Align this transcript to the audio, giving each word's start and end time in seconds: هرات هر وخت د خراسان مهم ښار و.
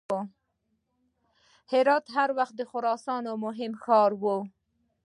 هرات 1.71 2.05
هر 2.15 2.29
وخت 2.37 2.53
د 2.57 2.61
خراسان 2.71 3.23
مهم 3.45 3.71
ښار 3.83 4.11
و. 4.21 4.23